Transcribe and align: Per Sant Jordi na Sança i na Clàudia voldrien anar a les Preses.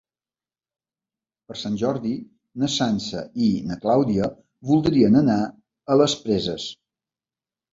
Per 1.51 1.57
Sant 1.63 1.75
Jordi 1.81 2.13
na 2.63 2.69
Sança 2.77 3.21
i 3.49 3.51
na 3.73 3.79
Clàudia 3.85 4.31
voldrien 4.71 5.21
anar 5.23 5.39
a 5.45 5.99
les 6.03 6.17
Preses. 6.25 6.67